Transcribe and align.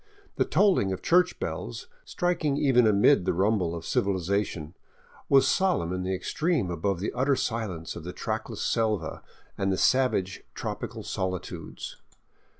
The 0.37 0.45
tolling 0.45 0.91
of 0.91 1.03
church 1.03 1.39
bells, 1.39 1.87
striking 2.05 2.57
even 2.57 2.87
amid 2.87 3.23
the 3.25 3.35
rumble 3.35 3.75
of 3.75 3.85
civilization, 3.85 4.73
was 5.29 5.47
solemn 5.47 5.93
in 5.93 6.01
the 6.01 6.15
extreme 6.15 6.71
above 6.71 6.99
the 7.01 7.13
utter 7.13 7.35
silence 7.35 7.95
of 7.95 8.03
the 8.03 8.11
trackless 8.11 8.61
seha 8.67 9.21
and 9.59 9.77
savage 9.79 10.41
tropical 10.55 11.03
solitudes. 11.03 11.97